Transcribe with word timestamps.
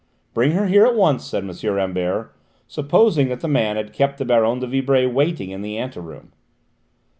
"Bring 0.33 0.53
her 0.53 0.63
in 0.65 0.69
here 0.73 0.85
at 0.87 0.95
once," 0.95 1.23
said 1.25 1.43
M. 1.47 1.73
Rambert, 1.75 2.33
supposing 2.67 3.27
that 3.29 3.41
the 3.41 3.47
man 3.47 3.75
had 3.75 3.93
kept 3.93 4.17
the 4.17 4.25
Baronne 4.25 4.57
de 4.59 4.65
Vibray 4.65 5.05
waiting 5.05 5.51
in 5.51 5.61
the 5.61 5.77
anteroom. 5.77 6.31